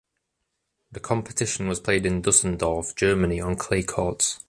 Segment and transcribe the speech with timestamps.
[0.91, 4.39] The competition was played in Düsseldorf, Germany, on clay courts.